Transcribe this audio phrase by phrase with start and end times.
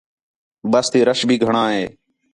[0.71, 1.85] بَس تی رَش بھی گھݨاں ہے